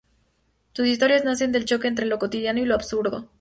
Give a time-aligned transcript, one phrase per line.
[0.73, 3.29] Sus historias nacen del choque entre lo cotidiano y lo absurdo.